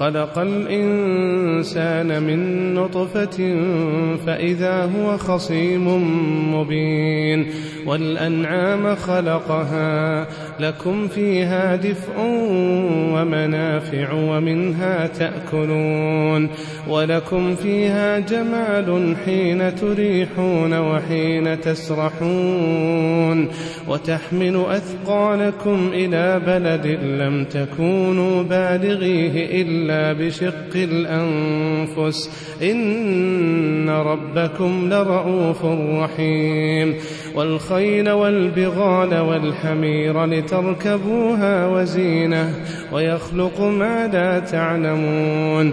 خلق 0.00 0.38
الإنسان 0.38 2.22
من 2.22 2.74
نطفة 2.74 3.36
فإذا 4.26 4.84
هو 4.84 5.16
خصيم 5.16 5.86
مبين 6.54 7.46
والأنعام 7.86 8.94
خلقها 8.94 10.26
لكم 10.60 11.08
فيها 11.08 11.76
دفء 11.76 12.12
ومنافع 13.14 14.12
ومنها 14.12 15.06
تأكلون 15.06 16.48
ولكم 16.88 17.54
فيها 17.54 18.18
جمال 18.18 19.16
حين 19.24 19.74
تريحون 19.74 20.78
وحين 20.78 21.60
تسرحون 21.60 23.48
وتحمل 23.88 24.64
أثقالكم 24.68 25.90
إلى 25.92 26.40
بلد 26.46 26.86
لم 27.02 27.44
تكونوا 27.44 28.42
بالغيه 28.42 29.62
إلا 29.62 29.91
بشق 30.12 30.74
الأنفس 30.74 32.30
إن 32.62 33.90
ربكم 33.90 34.88
لرؤوف 34.88 35.64
رحيم 36.02 36.94
والخيل 37.34 38.10
والبغال 38.10 39.18
والحمير 39.18 40.24
لتركبوها 40.24 41.66
وزينة 41.66 42.54
ويخلق 42.92 43.60
ما 43.60 44.06
لا 44.06 44.38
تعلمون 44.38 45.72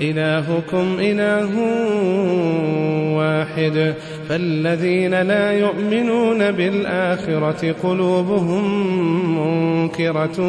إلهكم 0.00 0.96
إله 1.00 1.50
واحد. 3.16 3.94
فالذين 4.28 5.22
لا 5.22 5.52
يؤمنون 5.52 6.50
بالآخرة 6.50 7.74
قلوبهم 7.82 8.64
منكرة 9.38 10.40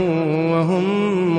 وهم 0.52 0.84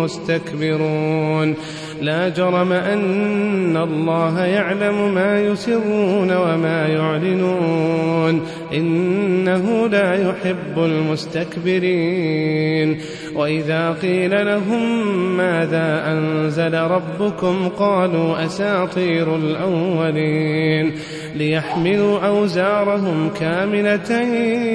مستكبرون. 0.03 1.55
لا 2.01 2.29
جرم 2.29 2.73
أن 2.73 3.77
الله 3.77 4.45
يعلم 4.45 5.15
ما 5.15 5.41
يسرون 5.41 6.37
وما 6.37 6.87
يعلنون. 6.87 8.41
إنه 8.75 9.89
لا 9.89 10.31
يحب 10.31 10.79
المستكبرين. 10.79 12.99
وإذا 13.35 13.97
قيل 14.03 14.47
لهم 14.47 15.07
ماذا 15.37 16.13
أنزل 16.13 16.75
ربكم 16.75 17.69
قالوا 17.69 18.45
أساطير 18.45 19.37
الأولين. 19.37 20.93
ليحملوا 21.37 22.24
أوزارهم 22.27 23.31
كاملة 23.41 24.23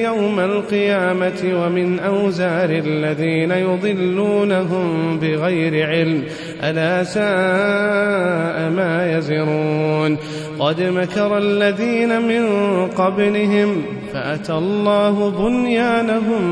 يوم 0.04 0.40
القيامة 0.40 1.42
ومن 1.54 2.00
أوزار 2.00 2.70
الذين 2.70 3.52
يضلونهم 3.52 5.20
بغير 5.20 5.88
علم. 5.88 6.24
ألا 6.64 7.04
ساء 7.04 8.70
ما 8.70 9.18
يزرون. 9.18 10.18
قد 10.60 10.82
مكر 10.82 11.38
الذين 11.38 12.22
من 12.22 12.46
قبلهم 12.88 13.82
فأتى 14.14 14.54
الله 14.54 15.30
بنيانهم 15.30 16.44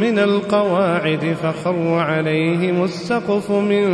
من 0.00 0.18
القواعد 0.18 1.36
فخر 1.42 1.94
عليهم 1.94 2.84
السقف 2.84 3.50
من 3.50 3.86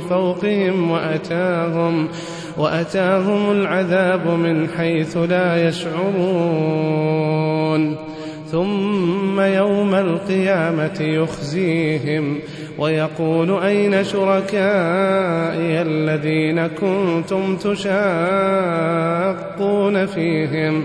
فوقهم 0.00 0.90
وأتاهم 0.90 2.08
وأتاهم 2.58 3.50
العذاب 3.50 4.28
من 4.28 4.68
حيث 4.68 5.16
لا 5.16 5.68
يشعرون. 5.68 7.24
ثم 8.50 9.40
يوم 9.40 9.94
القيامة 9.94 11.00
يخزيهم 11.00 12.38
ويقول 12.78 13.62
أين 13.62 14.04
شركائي 14.04 15.82
الذين 15.82 16.66
كنتم 16.66 17.56
تشاقون 17.56 17.86
فيهم؟ 20.06 20.84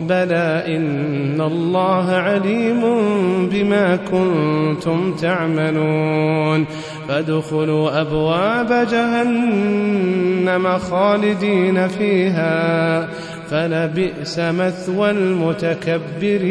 بلى 0.00 0.76
إن 0.76 1.40
الله 1.40 2.10
عليم 2.10 2.80
بما 3.52 3.96
كنتم 3.96 5.14
تعملون. 5.14 6.66
فادخلوا 7.08 8.00
أبواب 8.00 8.86
جهنم 8.90 10.78
خالدين 10.78 11.88
فيها 11.88 13.08
فلبئس 13.50 14.38
مثوى 14.38 15.10
المتكبرين. 15.10 16.50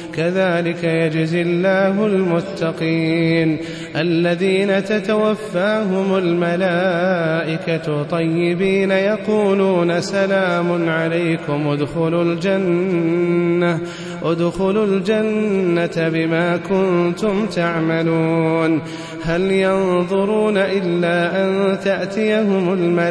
كذلك 0.15 0.83
يجزي 0.83 1.41
الله 1.41 2.05
المتقين. 2.05 3.57
الذين 3.95 4.83
تتوفاهم 4.85 6.17
الملائكة 6.17 8.03
طيبين 8.03 8.91
يقولون 8.91 10.01
سلام 10.01 10.89
عليكم 10.89 11.67
ادخلوا 11.67 12.23
الجنة. 12.23 13.79
ادخلوا 14.23 14.85
الجنة 14.85 16.09
بما 16.09 16.57
كنتم 16.57 17.45
تعملون. 17.45 18.81
هل 19.23 19.41
ينظرون 19.41 20.57
إلا 20.57 21.43
أن 21.43 21.79
تأتيهم 21.79 22.73
الملائكة 22.73 23.07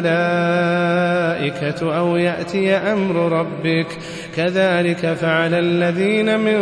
أو 1.97 2.15
يأتي 2.15 2.71
أمر 2.73 3.39
ربك؟ 3.39 3.87
كذلك 4.35 5.13
فعل 5.13 5.53
الذين 5.53 6.39
من 6.39 6.59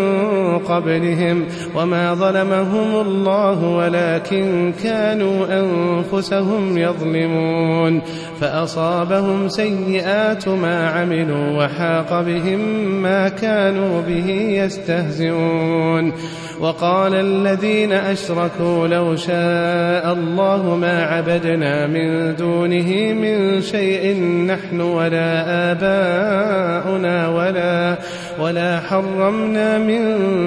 قبلهم. 0.58 1.46
وما 1.76 2.14
ظلمهم 2.14 3.08
الله 3.08 3.64
ولكن 3.64 4.74
كانوا 4.84 5.46
أنفسهم 5.60 6.78
يظلمون. 6.78 8.02
فأصابهم 8.42 9.50
سيئات 9.50 10.48
ما 10.48 10.90
عملوا 10.90 11.66
وحاق 11.66 12.22
بهم 12.22 12.60
ما 13.02 13.30
كانوا 13.30 14.02
به 14.02 14.39
يستهزئون. 14.40 16.14
وقال 16.60 17.14
الذين 17.16 17.92
أشركوا 17.92 18.88
لو 18.88 19.16
شاء 19.16 20.14
الله 20.14 20.76
ما 20.76 21.04
عبدنا 21.04 21.88
من 21.88 22.36
دونه 22.36 23.14
من 23.14 23.62
شيء 23.62 24.22
نحن 24.48 24.82
ولا 24.82 25.46
آباؤنا 25.72 27.28
ولا 27.28 27.96
ولا 28.40 28.80
حرمنا 28.80 29.78
من 29.78 30.02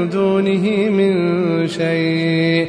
دونه 0.08 0.90
من 0.90 1.68
شيء. 1.68 2.68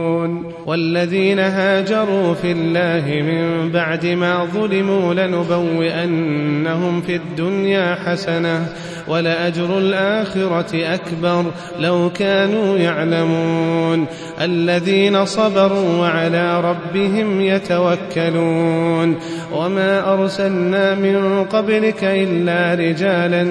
والذين 0.71 1.39
هاجروا 1.39 2.33
في 2.33 2.51
الله 2.51 3.21
من 3.21 3.71
بعد 3.71 4.05
ما 4.05 4.45
ظلموا 4.45 5.13
لنبوئنهم 5.13 7.01
في 7.01 7.15
الدنيا 7.15 7.95
حسنة 8.05 8.65
ولأجر 9.07 9.77
الآخرة 9.77 10.93
أكبر 10.93 11.45
لو 11.79 12.09
كانوا 12.09 12.77
يعلمون. 12.77 14.05
الذين 14.41 15.25
صبروا 15.25 15.97
وعلى 15.99 16.61
ربهم 16.61 17.41
يتوكلون. 17.41 19.15
وما 19.53 20.13
أرسلنا 20.13 20.95
من 20.95 21.43
قبلك 21.43 22.03
إلا 22.03 22.89
رجالا 22.89 23.43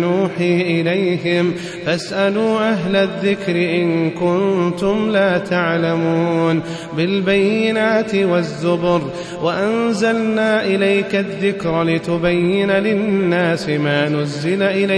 نوحي 0.00 0.80
إليهم. 0.80 1.54
فاسألوا 1.86 2.60
أهل 2.60 2.96
الذكر 2.96 3.56
إن 3.56 4.10
كنتم 4.10 5.10
لا 5.10 5.38
تعلمون. 5.38 6.62
بالبينات 6.96 8.14
والزبر. 8.14 9.00
وأنزلنا 9.42 10.64
إليك 10.64 11.14
الذكر 11.14 11.82
لتبين 11.82 12.70
للناس 12.70 13.68
ما 13.68 14.08
نزل 14.08 14.62
إليهم 14.62 14.97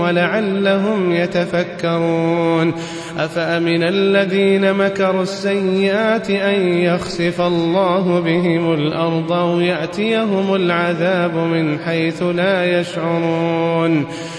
ولعلهم 0.00 1.12
يتفكرون. 1.12 2.74
أفأمن 3.18 3.82
الذين 3.82 4.74
مكروا 4.74 5.22
السيئات 5.22 6.30
أن 6.30 6.68
يخسف 6.78 7.40
الله 7.40 8.20
بهم 8.20 8.74
الأرض 8.74 9.32
أو 9.32 9.60
يأتيهم 9.60 10.54
العذاب 10.54 11.36
من 11.36 11.78
حيث 11.78 12.22
لا 12.22 12.80
يشعرون؟ 12.80 14.06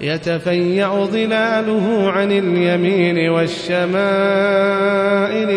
يتفيأ 0.00 1.04
ظلاله 1.04 2.10
عن 2.10 2.32
اليمين 2.32 3.30
والشمائل 3.30 3.86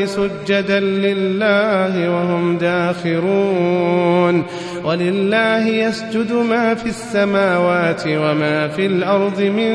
سجدا 0.08 0.79
لله 0.79 2.12
وهم 2.12 2.58
داخرون. 2.58 4.43
ولله 4.84 5.67
يسجد 5.67 6.31
ما 6.31 6.75
في 6.75 6.86
السماوات 6.86 8.03
وما 8.08 8.67
في 8.67 8.86
الأرض 8.86 9.41
من 9.41 9.74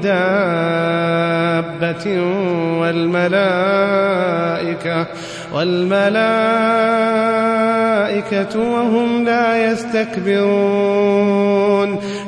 دابة 0.00 1.26
والملائكة. 2.80 3.46
والملائكة 5.54 6.06
وهم 8.72 9.24
لا 9.24 9.72
يستكبرون 9.72 11.06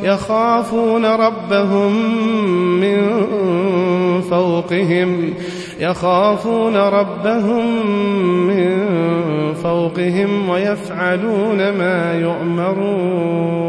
يخافون 0.03 1.07
ربهم 1.07 1.93
من 2.81 3.21
فوقهم 4.21 5.35
يخافون 5.81 6.77
ربهم 6.77 7.87
من 8.47 8.89
فوقهم 9.55 10.49
ويفعلون 10.49 11.69
ما 11.71 12.15
يؤمرون 12.21 13.69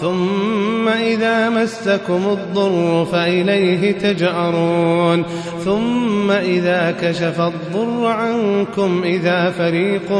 ثم 0.00 0.88
إذا 0.88 1.50
مسكم 1.50 2.20
الضر 2.32 3.04
فإليه 3.12 3.92
تجأرون. 3.92 5.24
ثم 5.64 6.30
إذا 6.30 6.94
كشف 7.02 7.40
الضر 7.40 8.06
عنكم 8.06 9.02
إذا 9.04 9.50
فريق 9.50 10.12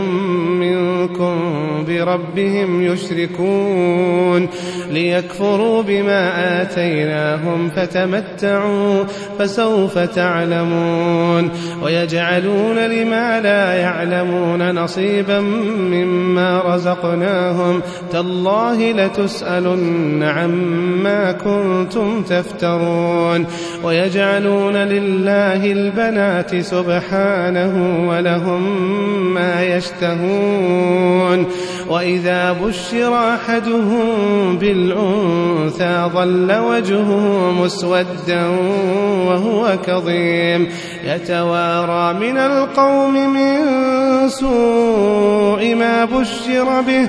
منكم 0.60 1.38
بربهم 1.88 2.82
يشركون. 2.82 4.48
ليكفروا 4.90 5.82
بما 5.82 6.62
آتيناهم 6.62 7.68
فتمتعوا 7.76 9.04
فسوف 9.38 9.98
تعلمون. 9.98 11.50
ويجعلون 11.82 12.78
لما 12.78 13.40
لا 13.40 13.74
يعلمون 13.74 14.74
نصيبا 14.74 15.40
مما 15.40 16.62
رزقناهم. 16.74 17.82
تالله 18.12 18.92
لتسألن 19.66 20.22
عما 20.22 21.32
كنتم 21.32 22.22
تفترون 22.22 23.46
ويجعلون 23.84 24.76
لله 24.76 25.72
البنات 25.72 26.56
سبحانه 26.56 28.06
ولهم 28.08 28.62
ما 29.34 29.64
يشتهون 29.64 31.46
وإذا 31.88 32.52
بشر 32.52 33.34
أحدهم 33.34 34.58
بالأنثى 34.58 36.10
ظل 36.14 36.52
وجهه 36.52 37.52
مسودا 37.52 38.46
وهو 39.26 39.78
كظيم 39.86 40.68
يتوارى 41.04 42.18
من 42.18 42.38
القوم 42.38 43.14
من 43.34 44.28
سوء 44.28 45.74
ما 45.74 46.04
بشر 46.04 46.80
به 46.80 47.08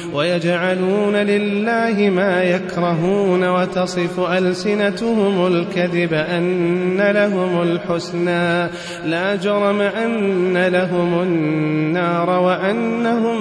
ويجعلون 0.13 1.15
لله 1.15 2.09
ما 2.09 2.43
يكرهون 2.43 3.49
وتصف 3.49 4.19
ألسنتهم 4.19 5.47
الكذب 5.47 6.13
أن 6.13 7.01
لهم 7.01 7.61
الحسنى. 7.61 8.69
لا 9.05 9.35
جرم 9.35 9.81
أن 9.81 10.67
لهم 10.67 11.21
النار 11.21 12.29
وأنهم 12.29 13.37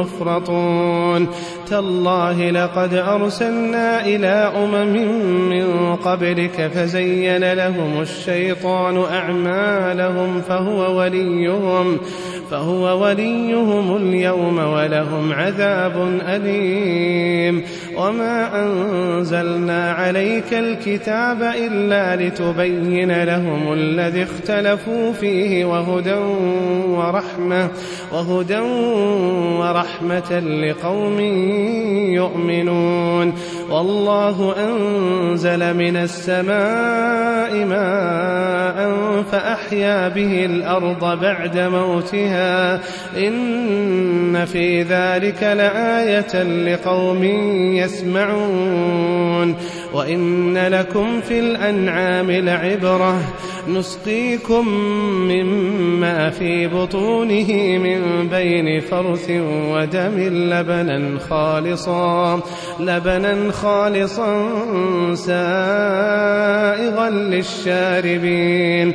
مفرطون. 0.00 1.28
تالله 1.68 2.50
لقد 2.50 2.94
أرسلنا 2.94 4.06
إلى 4.06 4.52
أمم 4.64 4.94
من 5.48 5.96
قبلك 5.96 6.70
فزين 6.74 7.52
لهم 7.52 8.00
الشيطان 8.00 9.04
أعمالهم 9.12 10.40
فهو 10.40 10.98
وليهم. 10.98 11.98
فهو 12.50 13.02
وليهم 13.02 13.96
اليوم 13.96 14.58
ولهم 14.58 15.32
عذاب 15.32 16.20
أليم. 16.28 17.62
وما 17.96 18.62
أنزلنا 18.62 19.92
عليك 19.92 20.54
الكتاب 20.54 21.42
إلا 21.42 22.16
لتبين 22.16 23.24
لهم 23.24 23.72
الذي 23.72 24.22
اختلفوا 24.22 25.12
فيه 25.12 25.64
وهدى 25.64 26.14
ورحمة 26.88 27.70
وهدى 28.12 28.60
ورحمة 29.58 30.40
لقوم 30.40 31.20
يؤمنون 32.14 33.34
والله 33.70 34.54
أنزل 34.58 35.76
من 35.76 35.96
السماء 35.96 37.64
ماء 37.64 39.00
فأحيا 39.22 40.08
به 40.08 40.44
الأرض 40.44 41.20
بعد 41.20 41.58
موتها 41.58 42.80
إن 43.16 44.44
في 44.44 44.82
ذلك 44.82 45.42
لآية 45.42 46.42
لقوم 46.42 47.24
يسمعون 47.24 47.89
وإن 49.94 50.58
لكم 50.58 51.20
في 51.20 51.38
الأنعام 51.38 52.30
لعبرة. 52.30 53.20
نسقيكم 53.68 54.68
مما 55.28 56.30
في 56.30 56.66
بطونه 56.66 57.78
من 57.78 58.28
بين 58.28 58.80
فرث 58.80 59.30
ودم 59.70 60.18
لبنا 60.18 61.18
خالصا 61.18 62.40
لبنا 62.80 63.52
خالصا 63.52 64.48
سائغا 65.14 67.10
للشاربين. 67.10 68.94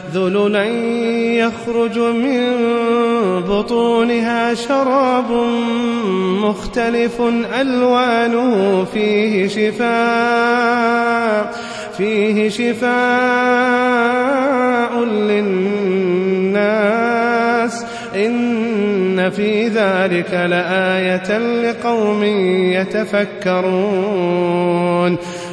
ذللا 0.13 0.65
يخرج 1.39 1.99
من 1.99 2.41
بطونها 3.41 4.53
شراب 4.53 5.31
مختلف 6.43 7.21
ألوانه 7.61 8.85
فيه 8.93 9.47
شفاء 9.47 10.91
فيه 11.97 12.49
شفاء 12.49 12.91
للناس. 15.05 16.81
إن 18.15 19.29
في 19.29 19.67
ذلك 19.67 20.33
لآية 20.33 21.37
لقوم 21.37 22.23
يتفكرون. 23.53 24.31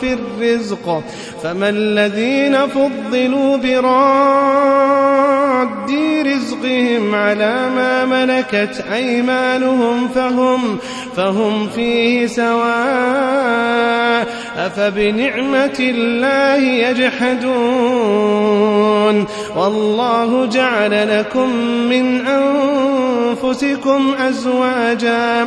في 0.00 0.12
الرزق 0.12 1.02
فما 1.42 1.68
الذين 1.68 2.56
فضلوا 2.66 3.56
براد 3.56 4.96
رزقهم 6.26 7.14
على 7.14 7.68
ما 7.76 8.04
ملكت 8.04 8.84
أيمانهم 8.92 10.08
فهم 10.08 10.78
فهم 11.16 11.68
فيه 11.68 12.26
سواء 12.26 13.66
أفبنعمة 14.56 15.76
الله 15.80 16.56
يجحدون 16.88 18.06
والله 19.56 20.46
جعل 20.46 21.18
لكم 21.18 21.50
من 21.66 22.26
أنفسكم 22.26 24.14
أزواجا 24.28 25.46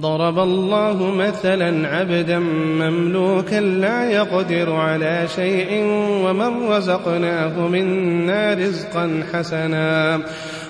ضرب 0.00 0.38
الله 0.38 1.10
مثلا 1.10 1.88
عبدا 1.88 2.38
مملوكا 2.38 3.60
لا 3.60 4.10
يقدر 4.10 4.72
على 4.72 5.26
شيء 5.36 5.84
ومن 6.24 6.68
رزقناه 6.68 7.68
منا 7.68 8.54
رزقا 8.54 9.22
حسنا. 9.32 10.20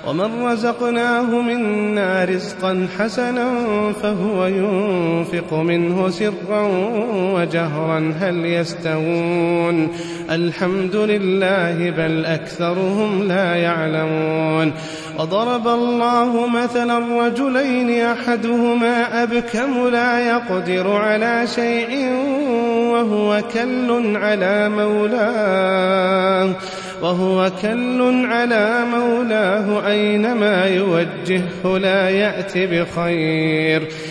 ومن 0.07 0.45
رزقناه 0.45 1.41
منا 1.41 2.25
رزقا 2.25 2.87
حسنا 2.99 3.53
فهو 4.03 4.47
ينفق 4.47 5.55
منه 5.55 6.11
سرا 6.11 6.69
وجهرا 7.35 8.15
هل 8.21 8.47
يستوون 8.47 9.89
الحمد 10.31 10.97
لله 10.97 11.91
بل 11.91 12.25
أكثرهم 12.25 13.29
لا 13.29 13.55
يعلمون 13.55 14.73
وضرب 15.19 15.69
الله 15.69 16.47
مثلا 16.47 17.27
رجلين 17.27 18.01
أحدهما 18.01 19.23
أبكم 19.23 19.89
لا 19.93 20.21
يقدر 20.21 20.93
على 20.93 21.47
شيء 21.47 22.13
وهو 22.93 23.43
كل 23.55 24.17
على 24.17 24.69
مولاه 24.69 26.55
وهو 27.03 27.51
كل 27.63 28.27
على 28.27 28.85
مولاه 28.93 29.87
أينما 29.87 30.67
يوجهه 30.67 31.79
لا 31.79 32.11
يأت 32.11 32.59
بخير. 32.59 33.89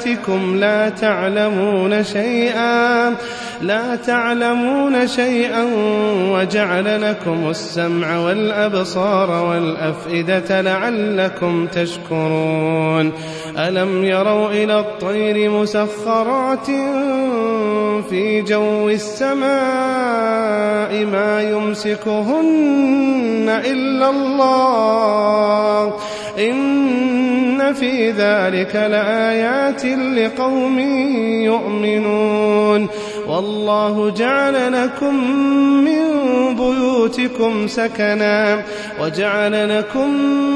لا 0.55 0.89
تعلمون 0.89 2.03
شيئا 2.03 3.15
لا 3.61 3.95
تعلمون 3.95 5.07
شيئا 5.07 5.67
وجعل 6.31 7.01
لكم 7.01 7.49
السمع 7.49 8.17
والأبصار 8.17 9.45
والأفئدة 9.45 10.61
لعلكم 10.61 11.67
تشكرون. 11.67 13.11
ألم 13.57 14.03
يروا 14.03 14.49
إلى 14.49 14.79
الطير 14.79 15.49
مسخرات 15.49 16.65
في 18.09 18.41
جو 18.41 18.89
السماء 18.89 19.41
ما 21.05 21.41
يمسكهن 21.41 22.81
إلا 23.65 24.09
الله؟ 24.09 25.93
إن 26.39 27.20
في 27.73 28.11
ذلك 28.11 28.75
لآيات 28.75 29.85
لقوم 29.85 30.79
يؤمنون 31.45 32.87
والله 33.27 34.09
جعل 34.09 34.83
لكم 34.83 35.15
من 35.83 36.01
بيوتكم 36.55 37.67
سكنا 37.67 38.63
وجعل 39.01 39.77
لكم 39.77 40.09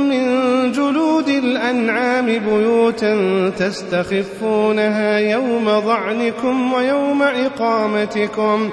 من 0.10 0.26
جلود 0.72 1.30
الأنعام 1.30 2.26
بيوتا 2.26 3.16
تستخفونها 3.60 5.20
يوم 5.20 5.66
ظعنكم 5.66 6.74
ويوم 6.74 7.22
إقامتكم 7.22 8.70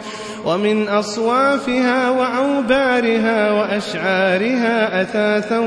ومن 0.46 0.88
أصوافها 0.88 2.11
وأوبارها 2.11 3.52
وأشعارها 3.52 5.02
أثاثا 5.02 5.59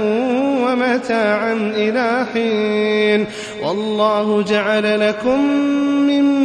ومتاعا 0.66 1.54
إلى 1.54 2.26
حين. 2.34 3.26
والله 3.64 4.42
جعل 4.42 5.10
لكم 5.10 5.40
مما 6.10 6.45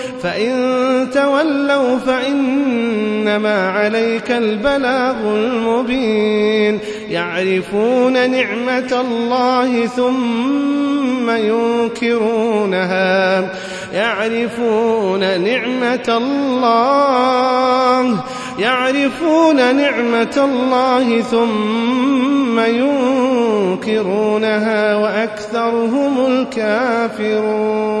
فإن 0.23 1.07
تولوا 1.13 1.97
فإنما 1.97 3.69
عليك 3.69 4.31
البلاغ 4.31 5.35
المبين. 5.35 6.79
يعرفون 7.09 8.31
نعمة 8.31 9.01
الله 9.01 9.85
ثم 9.85 11.29
ينكرونها. 11.29 13.49
يعرفون 13.93 15.41
نعمة 15.41 16.17
الله. 16.17 18.23
يعرفون 18.59 19.75
نعمة 19.75 20.37
الله 20.37 21.21
ثم 21.21 22.59
ينكرونها 23.79 24.95
وأكثرهم 24.95 26.25
الكافرون. 26.25 28.00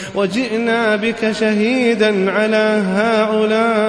وجئنا 0.15 0.95
بك 0.95 1.31
شهيدا 1.31 2.31
على 2.31 2.83
هؤلاء. 2.95 3.81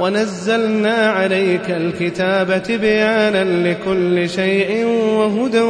ونزلنا 0.00 0.96
عليك 0.96 1.70
الكتاب 1.70 2.62
تبيانا 2.62 3.68
لكل 3.68 4.28
شيء 4.28 4.86
وهدى 4.86 5.60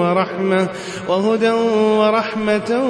ورحمة 0.00 0.68
وهدى 1.08 1.50
ورحمة 1.98 2.82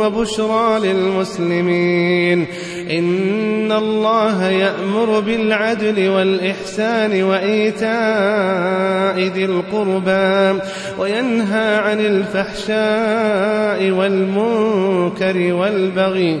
وبشرى 0.00 0.78
للمسلمين. 0.78 2.46
إن 2.90 3.72
الله 3.72 4.48
يأمر 4.48 5.20
بالعدل 5.20 6.08
والإحسان 6.08 7.22
وإيتاء 7.22 9.18
ذي 9.18 9.44
القربى 9.44 10.60
وينهى 10.98 11.76
عن 11.76 12.00
الفحشاء 12.00 13.90
والمنكر 13.90 15.52
والبغي 15.54 16.40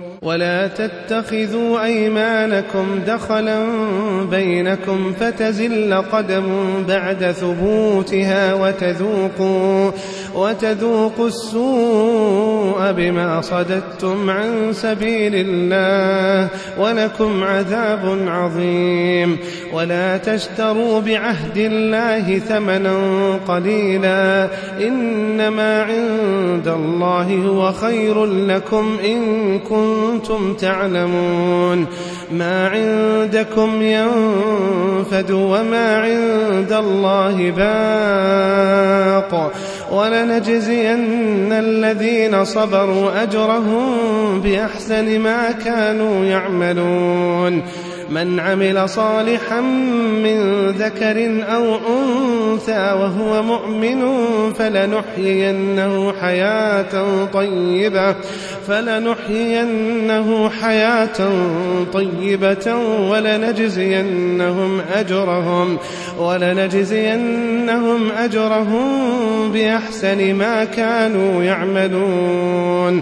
ولا 0.21 0.67
تتخذوا 0.67 1.83
أيمانكم 1.83 2.99
دخلا 3.07 3.65
بينكم 4.31 5.13
فتزل 5.19 5.93
قدم 5.93 6.43
بعد 6.87 7.31
ثبوتها 7.31 8.53
وتذوقوا 8.53 9.91
وتذوقوا 10.35 11.27
السوء 11.27 12.91
بما 12.91 13.41
صددتم 13.41 14.29
عن 14.29 14.73
سبيل 14.73 15.31
الله 15.35 16.49
ولكم 16.77 17.43
عذاب 17.43 18.19
عظيم 18.27 19.37
ولا 19.73 20.17
تشتروا 20.17 20.99
بعهد 20.99 21.57
الله 21.57 22.39
ثمنا 22.39 22.95
قليلا 23.47 24.47
إنما 24.81 25.83
عند 25.83 26.67
الله 26.67 27.35
هو 27.47 27.71
خير 27.71 28.25
لكم 28.25 28.97
إن 29.05 29.59
كنتم 29.59 30.10
كنتم 30.11 30.53
تعلمون 30.53 31.85
ما 32.31 32.67
عندكم 32.67 33.81
ينفد 33.81 35.31
وما 35.31 35.97
عند 35.97 36.71
الله 36.71 37.51
باق 37.51 39.51
ولنجزين 39.91 41.51
الذين 41.51 42.45
صبروا 42.45 43.23
أجرهم 43.23 44.41
بأحسن 44.41 45.19
ما 45.19 45.51
كانوا 45.51 46.25
يعملون 46.25 47.63
من 48.11 48.39
عمل 48.39 48.89
صالحا 48.89 49.61
من 50.23 50.67
ذكر 50.69 51.43
أو 51.55 51.75
أنثى 51.75 52.91
وهو 52.99 53.43
مؤمن 53.43 54.03
فلنحيينه 54.53 56.13
حياة 56.21 57.25
طيبة 57.25 58.15
فلنحيينه 58.67 60.49
حياة 60.49 61.29
طيبة 61.93 62.75
ولنجزينهم 63.09 64.81
أجرهم 64.93 65.77
ولنجزينهم 66.19 68.11
أجرهم 68.11 69.51
بأحسن 69.51 70.35
ما 70.35 70.63
كانوا 70.63 71.43
يعملون. 71.43 73.01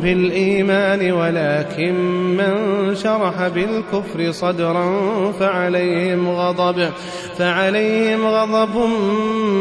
بالإيمان 0.00 1.12
ولكن 1.12 1.94
من 2.36 2.94
شرح 2.94 3.48
بالكفر 3.48 4.32
صدرا 4.32 4.92
فعليهم 5.40 6.28
غضب 6.28 6.90
فعليهم 7.38 8.26
غضب 8.26 8.76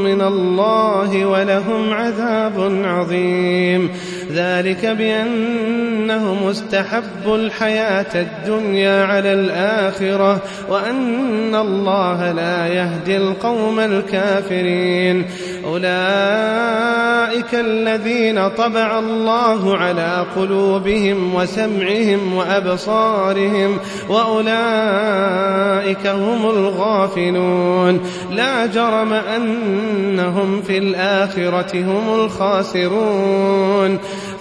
من 0.04 0.22
الله 0.22 1.26
ولهم 1.26 1.94
عذاب 1.94 2.82
عظيم. 2.84 3.90
ذلك 4.38 4.86
بأنهم 4.86 6.48
استحبوا 6.48 7.38
الحياة 7.38 8.06
الدنيا 8.16 9.06
على 9.06 9.34
الآخرة 9.34 10.42
وأن 10.70 11.56
الله 11.56 12.32
لا 12.32 12.68
يهدي 12.68 13.18
القوم 13.18 13.80
الكافرين. 13.80 15.26
أولئك 15.66 17.54
الذين 17.54 18.48
طبع 18.48 19.00
الله 19.00 19.78
على 19.78 20.26
قلوبهم 20.36 21.36
وسمعهم 21.36 22.34
وأبصارهم 22.34 23.78
وأولئك 24.10 26.08
هم 26.08 26.50
الغافلون. 26.50 28.00
لا 28.32 28.66
جرم 28.66 29.14
أنهم 29.14 30.62
في 30.62 30.78
الآخرة 30.78 31.84
هم 31.84 32.14
الخاسرون. 32.14 34.00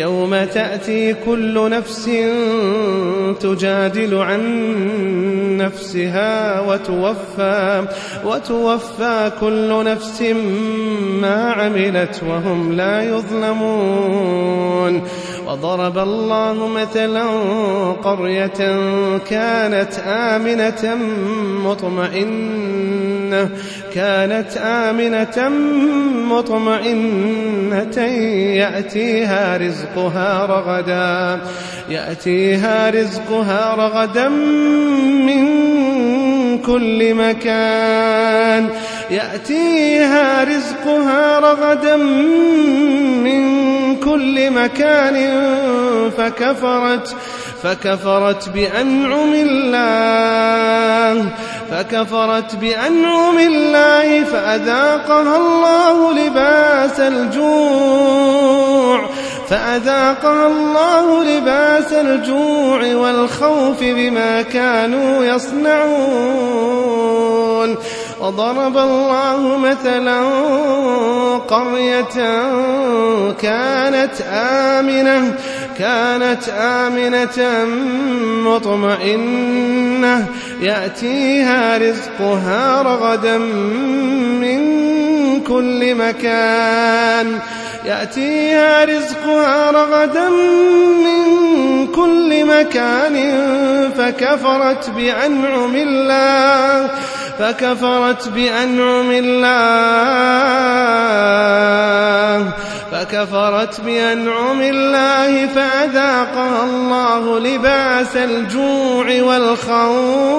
يوم 0.00 0.44
تأتي 0.44 1.14
كل 1.26 1.70
نفس 1.70 2.10
تجادل 3.40 4.14
عن 4.14 4.40
نفسها 5.56 6.60
وتوفى 6.60 7.86
وتوفى 8.24 9.30
كل 9.40 9.84
نفس 9.84 10.22
ما 11.20 11.52
عملت 11.52 12.22
وهم 12.28 12.72
لا 12.72 13.02
يظلمون. 13.02 15.02
وضرب 15.46 15.98
الله 15.98 16.68
مثلا 16.68 17.26
قرية 17.92 18.78
كانت 19.18 19.92
آمنة 20.06 20.98
مطمئنة 21.64 23.09
كانت 23.94 24.56
آمنة 24.56 25.48
مطمئنة 26.30 27.98
يأتيها 28.56 29.56
رزقها 29.56 30.46
رغدا 30.46 31.40
يأتيها 31.90 32.90
رزقها 32.90 33.74
رغدا 33.74 34.28
من 35.28 35.60
كل 36.58 37.14
مكان 37.14 38.68
يأتيها 39.10 40.44
رزقها 40.44 41.38
رغدا 41.38 41.96
من 43.26 43.96
كل 43.96 44.50
مكان 44.50 45.16
فكفرت 46.18 47.16
فكفرت 47.62 48.48
بأنعم 48.48 49.34
الله. 49.34 51.26
فكفرت 51.70 52.56
بأنعم 52.56 53.38
الله 53.38 54.24
فأذاقها 54.24 55.36
الله 55.36 56.12
لباس 56.12 57.00
الجوع 57.00 58.60
فأذاقها 59.48 60.46
الله 60.46 61.24
لباس 61.24 61.92
الجوع 61.92 62.94
والخوف 62.94 63.80
بما 63.80 64.42
كانوا 64.42 65.24
يصنعون. 65.24 66.80
وضرب 68.20 68.78
الله 68.78 69.58
مثلا 69.58 70.20
قرية 71.38 72.04
كانت 73.32 74.14
آمنة 74.32 75.34
كانت 75.78 76.48
آمنة 76.58 77.64
مطمئنة 78.44 80.26
يأتيها 80.60 81.78
رزقها 81.78 82.82
رغدا 82.82 83.38
من 83.38 84.60
كل 85.40 85.94
مكان. 85.94 87.38
يأتيها 87.84 88.84
رزقها 88.84 89.70
رغدا 89.70 90.28
من 90.28 91.86
كل 91.86 92.44
مكان 92.44 93.16
فكفرت 93.98 94.90
بأنعم 94.90 95.76
الله. 95.76 96.90
فكفرت 97.40 98.28
بأنعم 98.28 99.10
الله. 99.10 100.50
فكفرت 102.92 103.80
بأنعم 103.80 104.60
الله 104.62 105.46
فأذاقها 105.46 106.64
الله 106.64 107.38
لباس 107.38 108.16
الجوع 108.16 109.22
والخوف. 109.22 110.30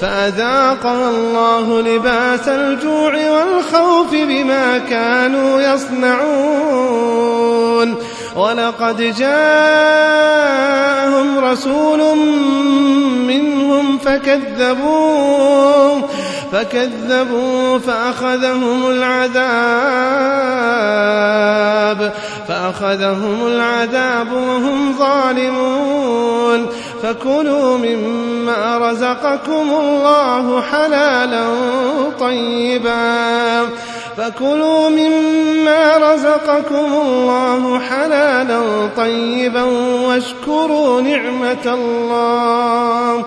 فأذاقها 0.00 1.10
الله 1.10 1.80
لباس 1.80 2.48
الجوع 2.48 3.12
والخوف 3.30 4.10
بما 4.12 4.78
كانوا 4.78 5.60
يصنعون. 5.60 7.08
ولقد 8.38 9.14
جاءهم 9.18 10.18
رسول 11.38 12.16
منهم 13.26 13.98
فكذبوا 13.98 16.00
فكذبوا 16.52 17.78
فأخذهم 17.78 18.90
العذاب 18.90 19.38
فأخذهم 22.48 23.46
العذاب 23.46 24.32
وهم 24.32 24.94
ظالمون. 24.98 26.66
فكلوا 27.02 27.78
مما 27.78 28.90
رزقكم 28.90 29.70
الله 29.80 30.62
حلالا 30.62 31.44
طيبا. 32.20 33.60
فكلوا 34.18 34.88
مما 34.88 35.96
رزقكم 35.96 36.92
الله 37.06 37.78
حلالا 37.78 38.60
طيبا 38.96 39.62
واشكروا 40.08 41.00
نعمة 41.00 41.74
الله. 41.74 43.24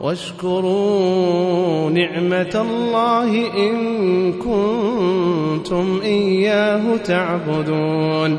واشكروا 0.00 1.90
نعمة 1.90 2.66
الله 2.70 3.30
إن 3.56 4.32
كنتم 4.32 6.00
إياه 6.04 6.96
تعبدون. 6.96 8.38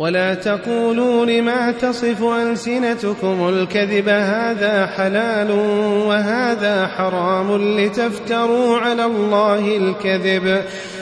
ولا 0.00 0.34
تقولوا 0.34 1.26
لما 1.26 1.72
تصف 1.72 2.22
ألسنتكم 2.22 3.48
الكذب 3.48 4.08
هذا 4.08 4.86
حلال 4.86 5.50
وهذا 6.06 6.86
حرام 6.86 7.78
لتفتروا 7.78 8.78
على 8.78 9.04
الله 9.04 9.76
الكذب 9.76 10.64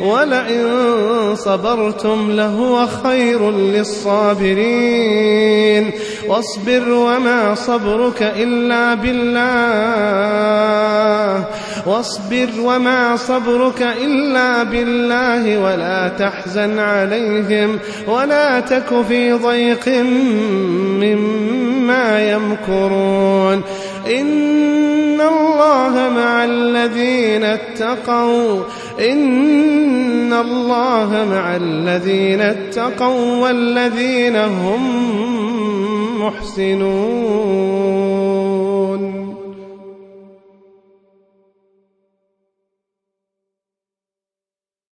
ولئن 0.00 0.66
صبرتم 1.36 2.30
لهو 2.30 2.86
خير 2.86 3.50
للصابرين. 3.50 4.86
واصبر 6.28 6.88
وما 6.88 7.54
صبرك 7.54 8.22
إلا 8.22 8.94
بالله. 8.94 9.46
واصبر 11.86 12.48
وما 12.64 13.16
صبرك 13.16 13.82
إلا 13.82 14.62
بالله 14.62 15.58
ولا 15.58 16.08
تحزن 16.08 16.78
عليهم 16.78 17.78
ولا 18.08 18.60
تك 18.60 19.02
في 19.08 19.32
ضيق 19.32 19.88
مما 21.02 22.30
يمكرون. 22.30 23.62
إن 24.06 24.95
الله 25.56 26.08
مع 26.08 26.44
الذين 26.44 27.44
اتقوا. 27.44 28.62
إن 29.12 30.32
الله 30.32 31.26
مع 31.30 31.56
الذين 31.56 32.40
اتقوا 32.40 33.36
والذين 33.36 34.36
هم 34.36 34.82
محسنون. 36.22 38.55